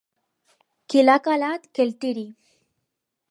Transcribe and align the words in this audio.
Qui 0.93 1.03
l'ha 1.03 1.17
calat, 1.27 1.69
que 1.79 1.85
el 1.87 1.93
tiri. 2.05 2.25